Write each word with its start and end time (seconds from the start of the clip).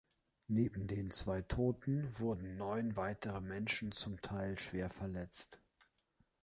Neben 0.47 0.87
den 0.87 1.11
zwei 1.11 1.43
Toten 1.43 2.09
wurden 2.17 2.57
neun 2.57 2.97
weitere 2.97 3.39
Menschen 3.39 3.91
zum 3.91 4.19
Teil 4.19 4.57
schwer 4.57 4.89
verletzt. 4.89 5.61